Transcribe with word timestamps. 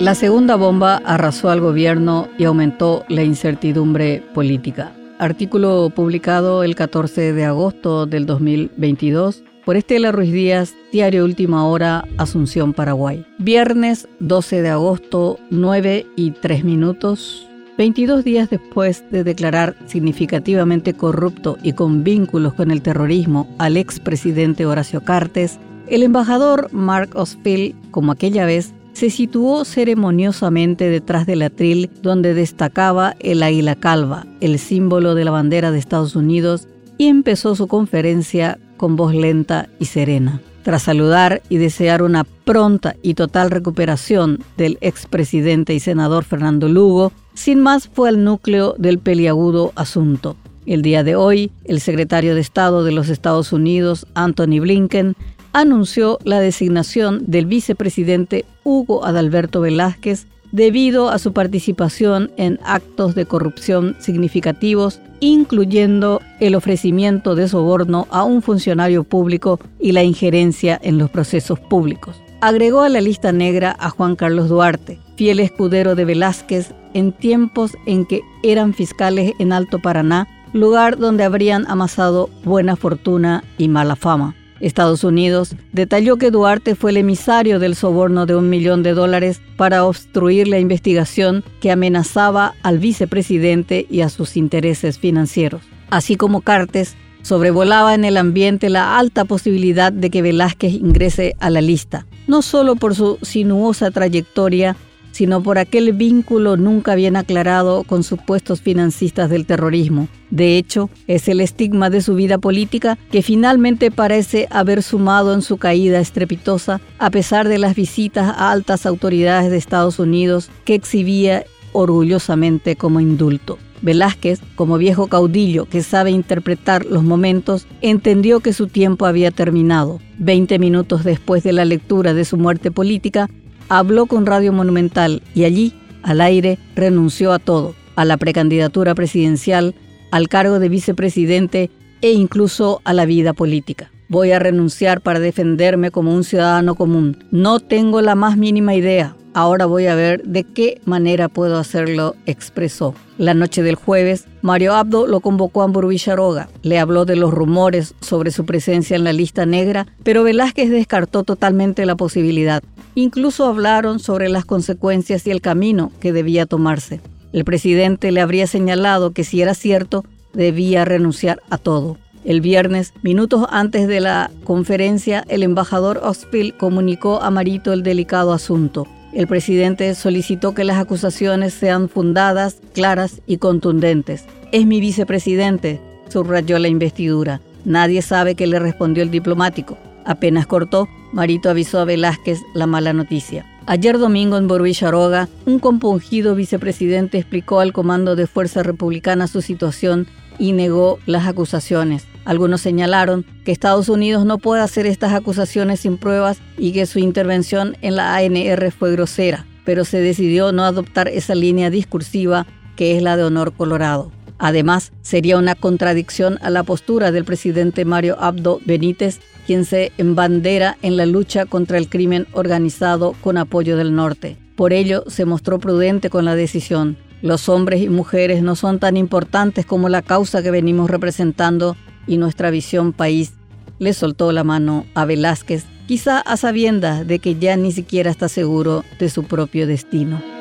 La 0.00 0.14
segunda 0.14 0.56
bomba 0.56 1.02
arrasó 1.04 1.50
al 1.50 1.60
gobierno 1.60 2.28
y 2.38 2.44
aumentó 2.44 3.04
la 3.10 3.22
incertidumbre 3.22 4.24
política. 4.32 4.92
Artículo 5.18 5.92
publicado 5.94 6.62
el 6.62 6.74
14 6.74 7.34
de 7.34 7.44
agosto 7.44 8.06
del 8.06 8.24
2022 8.24 9.44
por 9.66 9.76
Estela 9.76 10.10
Ruiz 10.10 10.32
Díaz, 10.32 10.74
Diario 10.90 11.22
Última 11.22 11.66
Hora, 11.66 12.08
Asunción, 12.16 12.72
Paraguay. 12.72 13.26
Viernes 13.36 14.08
12 14.20 14.62
de 14.62 14.70
agosto, 14.70 15.38
9 15.50 16.06
y 16.16 16.30
3 16.30 16.64
minutos. 16.64 17.46
22 17.76 18.24
días 18.24 18.48
después 18.48 19.04
de 19.10 19.22
declarar 19.22 19.76
significativamente 19.84 20.94
corrupto 20.94 21.58
y 21.62 21.74
con 21.74 22.04
vínculos 22.04 22.54
con 22.54 22.70
el 22.70 22.80
terrorismo 22.80 23.54
al 23.58 23.76
expresidente 23.76 24.64
Horacio 24.64 25.04
Cartes, 25.04 25.58
el 25.88 26.02
embajador 26.02 26.72
Mark 26.72 27.10
Osfield, 27.16 27.74
como 27.90 28.12
aquella 28.12 28.46
vez, 28.46 28.72
se 29.00 29.08
situó 29.08 29.64
ceremoniosamente 29.64 30.90
detrás 30.90 31.24
del 31.24 31.40
atril 31.40 31.88
donde 32.02 32.34
destacaba 32.34 33.16
el 33.20 33.42
águila 33.42 33.74
calva, 33.74 34.26
el 34.42 34.58
símbolo 34.58 35.14
de 35.14 35.24
la 35.24 35.30
bandera 35.30 35.70
de 35.70 35.78
Estados 35.78 36.16
Unidos, 36.16 36.68
y 36.98 37.06
empezó 37.06 37.54
su 37.54 37.66
conferencia 37.66 38.58
con 38.76 38.96
voz 38.96 39.14
lenta 39.14 39.70
y 39.78 39.86
serena. 39.86 40.42
Tras 40.64 40.82
saludar 40.82 41.40
y 41.48 41.56
desear 41.56 42.02
una 42.02 42.24
pronta 42.24 42.94
y 43.00 43.14
total 43.14 43.50
recuperación 43.50 44.40
del 44.58 44.76
expresidente 44.82 45.72
y 45.72 45.80
senador 45.80 46.24
Fernando 46.24 46.68
Lugo, 46.68 47.10
sin 47.32 47.58
más 47.60 47.88
fue 47.88 48.10
al 48.10 48.22
núcleo 48.22 48.74
del 48.76 48.98
peliagudo 48.98 49.72
asunto. 49.76 50.36
El 50.66 50.82
día 50.82 51.04
de 51.04 51.16
hoy, 51.16 51.50
el 51.64 51.80
secretario 51.80 52.34
de 52.34 52.42
Estado 52.42 52.84
de 52.84 52.92
los 52.92 53.08
Estados 53.08 53.54
Unidos, 53.54 54.06
Anthony 54.12 54.60
Blinken, 54.60 55.16
anunció 55.52 56.18
la 56.24 56.40
designación 56.40 57.24
del 57.26 57.46
vicepresidente 57.46 58.44
Hugo 58.70 59.04
Adalberto 59.04 59.60
Velázquez 59.60 60.26
debido 60.52 61.10
a 61.10 61.18
su 61.18 61.32
participación 61.32 62.30
en 62.36 62.58
actos 62.64 63.14
de 63.14 63.26
corrupción 63.26 63.96
significativos, 63.98 65.00
incluyendo 65.18 66.20
el 66.38 66.54
ofrecimiento 66.54 67.34
de 67.34 67.48
soborno 67.48 68.06
a 68.10 68.22
un 68.24 68.42
funcionario 68.42 69.04
público 69.04 69.58
y 69.78 69.92
la 69.92 70.02
injerencia 70.04 70.78
en 70.82 70.98
los 70.98 71.10
procesos 71.10 71.58
públicos. 71.58 72.20
Agregó 72.40 72.82
a 72.82 72.88
la 72.88 73.00
lista 73.00 73.32
negra 73.32 73.76
a 73.78 73.90
Juan 73.90 74.16
Carlos 74.16 74.48
Duarte, 74.48 74.98
fiel 75.16 75.40
escudero 75.40 75.94
de 75.94 76.04
Velázquez 76.04 76.72
en 76.94 77.12
tiempos 77.12 77.76
en 77.86 78.06
que 78.06 78.22
eran 78.42 78.72
fiscales 78.72 79.34
en 79.38 79.52
Alto 79.52 79.78
Paraná, 79.78 80.26
lugar 80.52 80.96
donde 80.96 81.24
habrían 81.24 81.66
amasado 81.68 82.30
buena 82.44 82.76
fortuna 82.76 83.44
y 83.58 83.68
mala 83.68 83.94
fama. 83.94 84.34
Estados 84.60 85.04
Unidos 85.04 85.56
detalló 85.72 86.16
que 86.16 86.30
Duarte 86.30 86.74
fue 86.74 86.90
el 86.90 86.98
emisario 86.98 87.58
del 87.58 87.74
soborno 87.74 88.26
de 88.26 88.36
un 88.36 88.50
millón 88.50 88.82
de 88.82 88.92
dólares 88.92 89.40
para 89.56 89.84
obstruir 89.84 90.48
la 90.48 90.58
investigación 90.58 91.42
que 91.60 91.70
amenazaba 91.70 92.54
al 92.62 92.78
vicepresidente 92.78 93.86
y 93.90 94.02
a 94.02 94.08
sus 94.08 94.36
intereses 94.36 94.98
financieros. 94.98 95.62
Así 95.90 96.16
como 96.16 96.42
Cartes, 96.42 96.96
sobrevolaba 97.22 97.94
en 97.94 98.04
el 98.04 98.16
ambiente 98.16 98.70
la 98.70 98.98
alta 98.98 99.24
posibilidad 99.24 99.92
de 99.92 100.10
que 100.10 100.22
Velázquez 100.22 100.72
ingrese 100.72 101.34
a 101.40 101.50
la 101.50 101.60
lista, 101.60 102.06
no 102.26 102.42
solo 102.42 102.76
por 102.76 102.94
su 102.94 103.18
sinuosa 103.22 103.90
trayectoria 103.90 104.76
sino 105.12 105.42
por 105.42 105.58
aquel 105.58 105.92
vínculo 105.92 106.56
nunca 106.56 106.94
bien 106.94 107.16
aclarado 107.16 107.84
con 107.84 108.02
supuestos 108.02 108.60
financistas 108.60 109.30
del 109.30 109.46
terrorismo. 109.46 110.08
De 110.30 110.56
hecho, 110.56 110.90
es 111.06 111.28
el 111.28 111.40
estigma 111.40 111.90
de 111.90 112.00
su 112.00 112.14
vida 112.14 112.38
política 112.38 112.98
que 113.10 113.22
finalmente 113.22 113.90
parece 113.90 114.46
haber 114.50 114.82
sumado 114.82 115.34
en 115.34 115.42
su 115.42 115.56
caída 115.56 116.00
estrepitosa 116.00 116.80
a 116.98 117.10
pesar 117.10 117.48
de 117.48 117.58
las 117.58 117.74
visitas 117.74 118.28
a 118.28 118.52
altas 118.52 118.86
autoridades 118.86 119.50
de 119.50 119.56
Estados 119.56 119.98
Unidos 119.98 120.50
que 120.64 120.74
exhibía 120.74 121.44
orgullosamente 121.72 122.76
como 122.76 123.00
indulto. 123.00 123.58
Velázquez, 123.82 124.40
como 124.56 124.78
viejo 124.78 125.06
caudillo 125.06 125.64
que 125.64 125.82
sabe 125.82 126.10
interpretar 126.10 126.84
los 126.84 127.02
momentos, 127.02 127.66
entendió 127.80 128.40
que 128.40 128.52
su 128.52 128.66
tiempo 128.66 129.06
había 129.06 129.30
terminado. 129.30 130.00
Veinte 130.18 130.58
minutos 130.58 131.02
después 131.04 131.42
de 131.42 131.52
la 131.52 131.64
lectura 131.64 132.12
de 132.12 132.24
su 132.24 132.36
muerte 132.36 132.70
política, 132.70 133.30
habló 133.70 134.06
con 134.06 134.26
Radio 134.26 134.52
Monumental 134.52 135.22
y 135.32 135.44
allí, 135.44 135.72
al 136.02 136.20
aire, 136.20 136.58
renunció 136.74 137.32
a 137.32 137.38
todo, 137.38 137.74
a 137.96 138.04
la 138.04 138.18
precandidatura 138.18 138.94
presidencial, 138.94 139.74
al 140.10 140.28
cargo 140.28 140.58
de 140.58 140.68
vicepresidente 140.68 141.70
e 142.02 142.10
incluso 142.10 142.82
a 142.84 142.92
la 142.92 143.06
vida 143.06 143.32
política. 143.32 143.90
Voy 144.08 144.32
a 144.32 144.40
renunciar 144.40 145.00
para 145.00 145.20
defenderme 145.20 145.92
como 145.92 146.12
un 146.12 146.24
ciudadano 146.24 146.74
común. 146.74 147.24
No 147.30 147.60
tengo 147.60 148.02
la 148.02 148.16
más 148.16 148.36
mínima 148.36 148.74
idea. 148.74 149.14
Ahora 149.34 149.66
voy 149.66 149.86
a 149.86 149.94
ver 149.94 150.24
de 150.24 150.42
qué 150.42 150.80
manera 150.84 151.28
puedo 151.28 151.56
hacerlo, 151.56 152.16
expresó. 152.26 152.96
La 153.18 153.34
noche 153.34 153.62
del 153.62 153.76
jueves, 153.76 154.26
Mario 154.42 154.74
Abdo 154.74 155.06
lo 155.06 155.20
convocó 155.20 155.62
a 155.62 155.66
Amburvillaroga. 155.66 156.48
Le 156.62 156.80
habló 156.80 157.04
de 157.04 157.14
los 157.14 157.32
rumores 157.32 157.94
sobre 158.00 158.32
su 158.32 158.44
presencia 158.44 158.96
en 158.96 159.04
la 159.04 159.12
lista 159.12 159.46
negra, 159.46 159.86
pero 160.02 160.24
Velázquez 160.24 160.70
descartó 160.70 161.22
totalmente 161.22 161.86
la 161.86 161.94
posibilidad. 161.94 162.64
Incluso 162.94 163.46
hablaron 163.46 163.98
sobre 163.98 164.28
las 164.28 164.44
consecuencias 164.44 165.26
y 165.26 165.30
el 165.30 165.40
camino 165.40 165.92
que 166.00 166.12
debía 166.12 166.46
tomarse. 166.46 167.00
El 167.32 167.44
presidente 167.44 168.10
le 168.10 168.20
habría 168.20 168.46
señalado 168.46 169.12
que 169.12 169.24
si 169.24 169.40
era 169.40 169.54
cierto, 169.54 170.04
debía 170.32 170.84
renunciar 170.84 171.40
a 171.50 171.58
todo. 171.58 171.96
El 172.24 172.40
viernes, 172.40 172.92
minutos 173.02 173.46
antes 173.50 173.86
de 173.88 174.00
la 174.00 174.30
conferencia, 174.44 175.24
el 175.28 175.42
embajador 175.42 176.00
Ospil 176.02 176.54
comunicó 176.54 177.22
a 177.22 177.30
Marito 177.30 177.72
el 177.72 177.82
delicado 177.82 178.32
asunto. 178.32 178.86
El 179.12 179.26
presidente 179.26 179.94
solicitó 179.94 180.54
que 180.54 180.64
las 180.64 180.78
acusaciones 180.78 181.54
sean 181.54 181.88
fundadas, 181.88 182.58
claras 182.74 183.22
y 183.26 183.38
contundentes. 183.38 184.26
Es 184.52 184.66
mi 184.66 184.80
vicepresidente, 184.80 185.80
subrayó 186.08 186.58
la 186.58 186.68
investidura. 186.68 187.40
Nadie 187.64 188.02
sabe 188.02 188.34
qué 188.34 188.46
le 188.46 188.58
respondió 188.58 189.02
el 189.02 189.10
diplomático. 189.10 189.78
Apenas 190.10 190.48
cortó, 190.48 190.88
Marito 191.12 191.50
avisó 191.50 191.78
a 191.78 191.84
Velázquez 191.84 192.40
la 192.52 192.66
mala 192.66 192.92
noticia. 192.92 193.46
Ayer 193.66 193.96
domingo 193.96 194.38
en 194.38 194.48
Boruillaroga, 194.48 195.28
un 195.46 195.60
compungido 195.60 196.34
vicepresidente 196.34 197.16
explicó 197.16 197.60
al 197.60 197.72
comando 197.72 198.16
de 198.16 198.26
Fuerza 198.26 198.64
Republicana 198.64 199.28
su 199.28 199.40
situación 199.40 200.08
y 200.36 200.50
negó 200.50 200.98
las 201.06 201.28
acusaciones. 201.28 202.08
Algunos 202.24 202.60
señalaron 202.60 203.24
que 203.44 203.52
Estados 203.52 203.88
Unidos 203.88 204.26
no 204.26 204.38
puede 204.38 204.62
hacer 204.62 204.84
estas 204.84 205.12
acusaciones 205.12 205.78
sin 205.78 205.96
pruebas 205.96 206.38
y 206.58 206.72
que 206.72 206.86
su 206.86 206.98
intervención 206.98 207.76
en 207.80 207.94
la 207.94 208.16
ANR 208.16 208.72
fue 208.72 208.90
grosera, 208.90 209.46
pero 209.64 209.84
se 209.84 210.00
decidió 210.00 210.50
no 210.50 210.64
adoptar 210.64 211.06
esa 211.06 211.36
línea 211.36 211.70
discursiva 211.70 212.48
que 212.74 212.96
es 212.96 213.02
la 213.04 213.16
de 213.16 213.22
honor 213.22 213.52
colorado. 213.52 214.10
Además, 214.40 214.90
sería 215.02 215.36
una 215.36 215.54
contradicción 215.54 216.38
a 216.40 216.48
la 216.48 216.62
postura 216.62 217.12
del 217.12 217.26
presidente 217.26 217.84
Mario 217.84 218.16
Abdo 218.18 218.58
Benítez, 218.64 219.20
quien 219.46 219.66
se 219.66 219.92
embandera 219.98 220.78
en 220.80 220.96
la 220.96 221.04
lucha 221.04 221.44
contra 221.44 221.76
el 221.76 221.90
crimen 221.90 222.26
organizado 222.32 223.14
con 223.20 223.36
apoyo 223.36 223.76
del 223.76 223.94
norte. 223.94 224.38
Por 224.56 224.72
ello, 224.72 225.04
se 225.08 225.26
mostró 225.26 225.58
prudente 225.58 226.08
con 226.08 226.24
la 226.24 226.34
decisión. 226.34 226.96
Los 227.20 227.50
hombres 227.50 227.82
y 227.82 227.90
mujeres 227.90 228.42
no 228.42 228.56
son 228.56 228.78
tan 228.78 228.96
importantes 228.96 229.66
como 229.66 229.90
la 229.90 230.00
causa 230.00 230.42
que 230.42 230.50
venimos 230.50 230.88
representando 230.88 231.76
y 232.06 232.16
nuestra 232.16 232.50
visión 232.50 232.94
país. 232.94 233.34
Le 233.78 233.92
soltó 233.92 234.32
la 234.32 234.42
mano 234.42 234.86
a 234.94 235.04
Velázquez, 235.04 235.66
quizá 235.86 236.18
a 236.18 236.38
sabiendas 236.38 237.06
de 237.06 237.18
que 237.18 237.34
ya 237.34 237.56
ni 237.56 237.72
siquiera 237.72 238.10
está 238.10 238.30
seguro 238.30 238.84
de 238.98 239.10
su 239.10 239.24
propio 239.24 239.66
destino. 239.66 240.39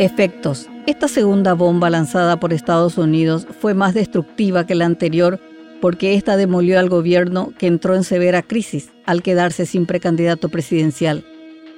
Efectos. 0.00 0.66
Esta 0.86 1.08
segunda 1.08 1.52
bomba 1.52 1.90
lanzada 1.90 2.40
por 2.40 2.54
Estados 2.54 2.96
Unidos 2.96 3.46
fue 3.60 3.74
más 3.74 3.92
destructiva 3.92 4.66
que 4.66 4.74
la 4.74 4.86
anterior 4.86 5.38
porque 5.82 6.14
esta 6.14 6.38
demolió 6.38 6.78
al 6.78 6.88
gobierno 6.88 7.52
que 7.58 7.66
entró 7.66 7.94
en 7.94 8.02
severa 8.02 8.40
crisis 8.40 8.88
al 9.04 9.22
quedarse 9.22 9.66
sin 9.66 9.84
precandidato 9.84 10.48
presidencial. 10.48 11.22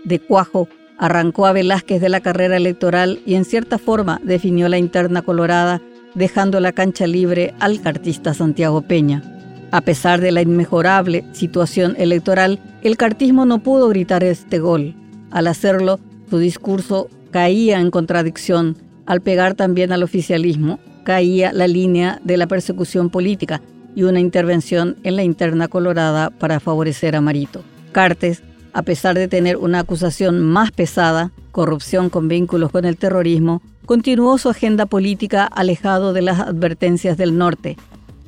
De 0.05 0.21
cuajo, 0.21 0.69
arrancó 0.99 1.47
a 1.47 1.53
Velázquez 1.53 2.01
de 2.01 2.09
la 2.11 2.21
carrera 2.21 2.57
electoral 2.57 3.21
y 3.27 3.35
en 3.35 3.45
cierta 3.45 3.77
forma 3.77 4.21
definió 4.23 4.69
la 4.69 4.79
interna 4.79 5.23
colorada, 5.23 5.83
dejando 6.15 6.61
la 6.61 6.71
cancha 6.71 7.09
libre 7.09 7.55
al 7.59 7.81
cartista 7.83 8.35
Santiago 8.35 8.83
Peña. 8.83 9.25
A 9.73 9.81
pesar 9.81 10.21
de 10.21 10.31
la 10.31 10.43
inmejorable 10.43 11.25
situación 11.33 11.97
electoral, 11.99 12.61
el 12.83 12.97
cartismo 12.97 13.47
no 13.47 13.65
pudo 13.65 13.89
gritar 13.89 14.23
este 14.23 14.61
gol. 14.61 14.95
Al 15.33 15.49
hacerlo, 15.49 15.99
su 16.31 16.39
discurso 16.39 17.09
caía 17.33 17.81
en 17.81 17.91
contradicción. 17.91 18.77
Al 19.07 19.21
pegar 19.21 19.55
también 19.55 19.91
al 19.91 20.05
oficialismo, 20.05 20.79
caía 21.03 21.53
la 21.53 21.67
línea 21.67 22.21
de 22.23 22.37
la 22.37 22.47
persecución 22.47 23.11
política 23.11 23.61
y 23.97 24.05
una 24.05 24.21
intervención 24.21 24.97
en 25.03 25.17
la 25.17 25.25
interna 25.25 25.67
colorada 25.67 26.31
para 26.31 26.61
favorecer 26.61 27.17
a 27.17 27.21
Marito. 27.21 27.65
Cartes, 27.91 28.43
a 28.73 28.83
pesar 28.83 29.17
de 29.17 29.27
tener 29.27 29.57
una 29.57 29.81
acusación 29.81 30.41
más 30.41 30.71
pesada, 30.71 31.33
corrupción 31.51 32.09
con 32.09 32.29
vínculos 32.29 32.71
con 32.71 32.85
el 32.85 32.97
terrorismo, 32.97 33.61
continuó 33.87 34.39
su 34.39 34.49
agenda 34.49 34.87
política 34.87 35.45
alejado 35.45 36.13
de 36.13 36.23
las 36.23 36.39
advertencias 36.39 37.17
del 37.17 37.37
norte. 37.37 37.77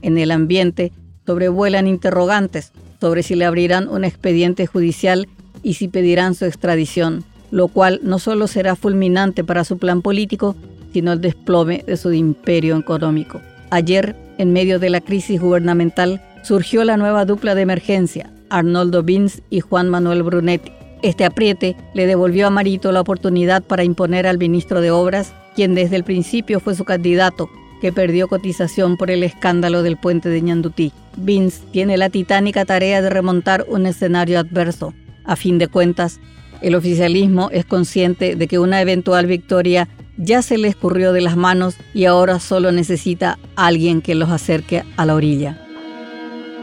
En 0.03 0.19
el 0.19 0.33
ambiente 0.33 0.93
sobrevuelan 1.25 1.87
interrogantes 1.87 2.73
sobre 3.00 3.23
si 3.23 3.37
le 3.37 3.45
abrirán 3.45 3.89
un 3.89 4.05
expediente 4.05 4.67
judicial 4.67 5.29
y 5.62 5.75
si 5.75 5.89
pedirán 5.89 6.35
su 6.35 6.45
extradición 6.45 7.25
lo 7.55 7.69
cual 7.69 8.01
no 8.03 8.19
solo 8.19 8.49
será 8.49 8.75
fulminante 8.75 9.45
para 9.45 9.62
su 9.62 9.79
plan 9.79 10.03
político, 10.03 10.56
sino 10.93 11.12
el 11.12 11.21
desplome 11.21 11.85
de 11.87 11.97
su 11.97 12.12
imperio 12.12 12.77
económico. 12.77 13.41
Ayer, 13.71 14.17
en 14.39 14.53
medio 14.53 14.81
de 14.81 14.91
la 14.91 15.01
crisis 15.01 15.41
gubernamental, 15.41 16.21
surgió 16.43 16.83
la 16.83 16.97
nueva 16.97 17.25
dupla 17.25 17.55
de 17.55 17.62
emergencia, 17.62 18.29
Arnoldo 18.51 19.05
Bins 19.05 19.41
y 19.51 19.61
Juan 19.61 19.89
Manuel 19.89 20.25
Brunetti. 20.25 20.73
Este 21.03 21.25
apriete 21.25 21.77
le 21.95 22.09
devolvió 22.09 22.49
a 22.49 22.51
Marito 22.51 22.91
la 22.91 23.03
oportunidad 23.03 23.62
para 23.62 23.85
imponer 23.85 24.27
al 24.27 24.39
ministro 24.39 24.81
de 24.81 24.91
Obras, 24.91 25.33
quien 25.55 25.77
desde 25.77 25.95
el 25.95 26.03
principio 26.03 26.59
fue 26.59 26.75
su 26.75 26.85
candidato, 26.85 27.49
que 27.81 27.93
perdió 27.93 28.27
cotización 28.27 28.97
por 28.97 29.12
el 29.12 29.23
escándalo 29.23 29.85
del 29.85 29.97
puente 29.97 30.29
de 30.29 30.43
Ñandutí. 30.43 30.91
Vince 31.17 31.62
tiene 31.71 31.99
la 31.99 32.11
titánica 32.11 32.65
tarea 32.65 33.00
de 33.00 33.11
remontar 33.11 33.65
un 33.69 33.87
escenario 33.87 34.41
adverso. 34.41 34.93
A 35.25 35.37
fin 35.37 35.59
de 35.59 35.69
cuentas, 35.69 36.19
el 36.64 36.75
oficialismo 36.75 37.50
es 37.52 37.66
consciente 37.66 38.37
de 38.37 38.49
que 38.49 38.58
una 38.58 38.81
eventual 38.81 39.26
victoria 39.26 39.87
ya 40.16 40.40
se 40.40 40.56
le 40.56 40.69
escurrió 40.69 41.12
de 41.12 41.20
las 41.20 41.37
manos 41.37 41.76
y 41.93 42.06
ahora 42.06 42.40
solo 42.40 42.72
necesita 42.72 43.38
alguien 43.55 44.00
que 44.00 44.14
los 44.14 44.31
acerque 44.31 44.82
a 44.96 45.05
la 45.05 45.14
orilla. 45.14 45.61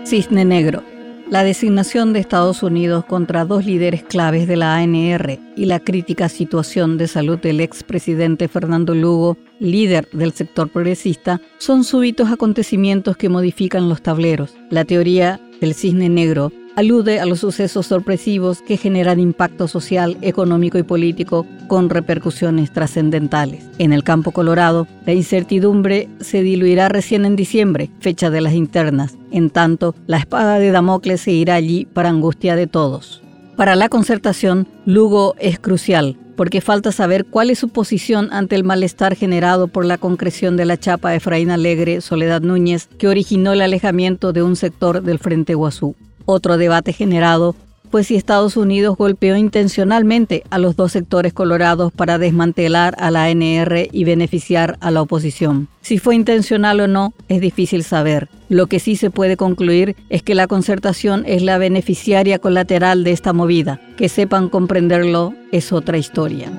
Cisne 0.03 0.44
Negro. 0.44 0.83
La 1.30 1.44
designación 1.44 2.13
de 2.13 2.19
Estados 2.19 2.63
Unidos 2.63 3.06
contra 3.06 3.45
dos 3.45 3.63
líderes 3.63 4.03
claves 4.03 4.48
de 4.48 4.57
la 4.57 4.75
ANR 4.75 5.39
y 5.56 5.65
la 5.65 5.80
crítica 5.80 6.30
situación 6.30 6.98
de 6.98 7.07
salud 7.07 7.38
del 7.38 7.62
expresidente 7.62 8.48
Fernando 8.48 8.95
Lugo, 8.95 9.38
líder 9.59 10.09
del 10.12 10.33
sector 10.33 10.69
progresista, 10.69 11.39
son 11.59 11.83
súbitos 11.83 12.31
acontecimientos 12.31 13.18
que 13.18 13.30
modifican 13.30 13.88
los 13.88 14.01
tableros. 14.01 14.56
La 14.71 14.83
teoría 14.83 15.39
del 15.62 15.75
cisne 15.75 16.09
negro 16.09 16.51
alude 16.76 17.20
a 17.20 17.26
los 17.26 17.40
sucesos 17.40 17.88
sorpresivos 17.88 18.62
que 18.62 18.78
generan 18.78 19.20
impacto 19.20 19.68
social, 19.68 20.18
económico 20.22 20.78
y 20.78 20.84
político 20.84 21.46
con 21.68 21.90
repercusiones 21.90 22.72
trascendentales. 22.72 23.64
En 23.78 23.94
el 23.94 24.04
campo 24.04 24.32
colorado, 24.32 24.88
la 25.06 25.14
incertidumbre 25.14 26.10
se 26.20 26.44
diluirá 26.44 26.90
recién 26.90 27.26
en 27.26 27.36
diciembre, 27.36 27.90
fecha 28.00 28.30
de 28.30 28.42
las 28.42 28.54
internas. 28.54 29.18
En 29.32 29.50
tanto, 29.50 29.96
la 30.08 30.18
espada 30.18 30.60
de 30.60 30.72
Damocles 30.72 31.22
se 31.22 31.32
irá 31.32 31.56
allí 31.56 31.86
para 31.86 32.10
angustia 32.10 32.56
de 32.56 32.68
todos. 32.68 33.22
Para 33.56 33.76
la 33.76 33.90
concertación, 33.90 34.68
Lugo 34.86 35.36
es 35.38 35.60
crucial, 35.60 36.18
porque 36.36 36.62
falta 36.62 36.92
saber 36.92 37.26
cuál 37.26 37.52
es 37.52 37.60
su 37.60 37.70
posición 37.70 38.30
ante 38.32 38.56
el 38.56 38.64
malestar 38.64 39.16
generado 39.16 39.68
por 39.68 39.86
la 39.86 39.98
concreción 39.98 40.58
de 40.58 40.66
la 40.66 40.78
chapa 40.78 41.12
de 41.12 41.18
Efraín 41.18 41.52
Alegre 41.52 42.02
Soledad 42.02 42.42
Núñez, 42.42 42.88
que 42.98 43.08
originó 43.08 43.54
el 43.54 43.62
alejamiento 43.62 44.34
de 44.34 44.42
un 44.42 44.56
sector 44.56 45.04
del 45.04 45.20
Frente 45.20 45.54
Guazú. 45.54 45.96
Otro 46.26 46.58
debate 46.58 46.94
generado 46.94 47.56
fue 47.92 48.06
si 48.06 48.16
Estados 48.16 48.56
Unidos 48.56 48.96
golpeó 48.98 49.36
intencionalmente 49.36 50.44
a 50.50 50.58
los 50.58 50.78
dos 50.78 50.94
sectores 50.94 51.34
colorados 51.34 51.92
para 51.92 52.18
desmantelar 52.18 52.96
a 52.98 53.12
la 53.12 53.26
ANR 53.26 53.90
y 53.92 54.04
beneficiar 54.06 54.78
a 54.80 54.92
la 54.92 55.02
oposición. 55.02 55.68
Si 55.82 55.98
fue 55.98 56.16
intencional 56.16 56.80
o 56.80 56.88
no, 56.88 57.14
es 57.28 57.42
difícil 57.42 57.84
saber. 57.84 58.30
Lo 58.48 58.68
que 58.68 58.80
sí 58.80 58.96
se 58.96 59.12
puede 59.12 59.36
concluir 59.36 59.98
es 60.10 60.24
que 60.24 60.36
la 60.36 60.48
concertación 60.48 61.24
es 61.28 61.42
la 61.42 61.58
beneficiaria 61.58 62.40
colateral 62.40 63.04
de 63.04 63.12
esta 63.12 63.34
movida. 63.34 63.82
Que 63.98 64.08
sepan 64.08 64.48
comprenderlo 64.48 65.34
es 65.52 65.74
otra 65.74 65.98
historia. 65.98 66.50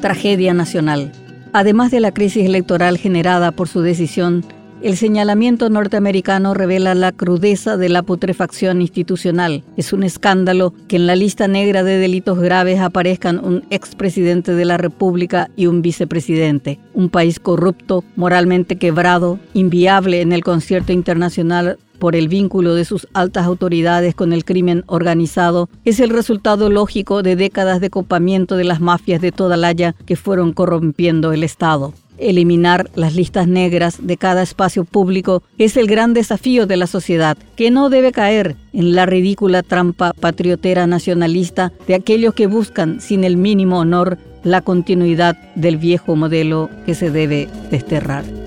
Tragedia 0.00 0.54
nacional. 0.54 1.10
Además 1.52 1.90
de 1.90 2.00
la 2.00 2.12
crisis 2.12 2.46
electoral 2.46 2.98
generada 2.98 3.50
por 3.50 3.68
su 3.68 3.82
decisión 3.82 4.44
el 4.82 4.96
señalamiento 4.96 5.70
norteamericano 5.70 6.54
revela 6.54 6.94
la 6.94 7.12
crudeza 7.12 7.76
de 7.76 7.88
la 7.88 8.02
putrefacción 8.02 8.82
institucional. 8.82 9.62
Es 9.76 9.92
un 9.92 10.02
escándalo 10.02 10.74
que 10.88 10.96
en 10.96 11.06
la 11.06 11.14
lista 11.14 11.46
negra 11.46 11.84
de 11.84 11.98
delitos 11.98 12.38
graves 12.40 12.80
aparezcan 12.80 13.44
un 13.44 13.64
expresidente 13.70 14.54
de 14.54 14.64
la 14.64 14.78
República 14.78 15.50
y 15.54 15.66
un 15.66 15.82
vicepresidente. 15.82 16.80
Un 16.94 17.10
país 17.10 17.38
corrupto, 17.38 18.02
moralmente 18.16 18.76
quebrado, 18.76 19.38
inviable 19.54 20.20
en 20.20 20.32
el 20.32 20.42
concierto 20.42 20.92
internacional 20.92 21.78
por 22.00 22.16
el 22.16 22.26
vínculo 22.26 22.74
de 22.74 22.84
sus 22.84 23.06
altas 23.14 23.46
autoridades 23.46 24.16
con 24.16 24.32
el 24.32 24.44
crimen 24.44 24.82
organizado 24.88 25.68
es 25.84 26.00
el 26.00 26.10
resultado 26.10 26.68
lógico 26.68 27.22
de 27.22 27.36
décadas 27.36 27.80
de 27.80 27.90
copamiento 27.90 28.56
de 28.56 28.64
las 28.64 28.80
mafias 28.80 29.20
de 29.20 29.30
toda 29.30 29.56
Laya 29.56 29.94
que 30.04 30.16
fueron 30.16 30.52
corrompiendo 30.52 31.32
el 31.32 31.44
Estado. 31.44 31.94
Eliminar 32.22 32.88
las 32.94 33.14
listas 33.14 33.48
negras 33.48 33.98
de 34.00 34.16
cada 34.16 34.42
espacio 34.42 34.84
público 34.84 35.42
es 35.58 35.76
el 35.76 35.88
gran 35.88 36.14
desafío 36.14 36.66
de 36.66 36.76
la 36.76 36.86
sociedad, 36.86 37.36
que 37.56 37.70
no 37.70 37.90
debe 37.90 38.12
caer 38.12 38.56
en 38.72 38.94
la 38.94 39.06
ridícula 39.06 39.62
trampa 39.62 40.12
patriotera 40.12 40.86
nacionalista 40.86 41.72
de 41.88 41.94
aquellos 41.94 42.34
que 42.34 42.46
buscan 42.46 43.00
sin 43.00 43.24
el 43.24 43.36
mínimo 43.36 43.80
honor 43.80 44.18
la 44.44 44.60
continuidad 44.60 45.36
del 45.56 45.76
viejo 45.76 46.16
modelo 46.16 46.70
que 46.86 46.94
se 46.94 47.10
debe 47.10 47.48
desterrar. 47.70 48.41